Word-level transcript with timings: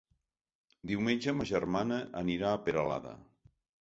Diumenge 0.91 1.35
ma 1.41 1.47
germana 1.49 1.99
anirà 2.23 2.51
a 2.55 2.63
Peralada. 2.69 3.13